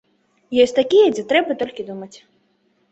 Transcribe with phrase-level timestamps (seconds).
[0.63, 2.13] Ёсць такія, дзе трэба толькі думаць.